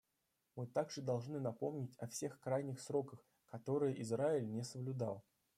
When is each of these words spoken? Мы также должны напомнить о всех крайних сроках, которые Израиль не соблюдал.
Мы 0.55 0.65
также 0.65 1.03
должны 1.03 1.39
напомнить 1.39 1.95
о 1.99 2.07
всех 2.07 2.39
крайних 2.39 2.79
сроках, 2.79 3.19
которые 3.45 4.01
Израиль 4.01 4.51
не 4.51 4.63
соблюдал. 4.63 5.23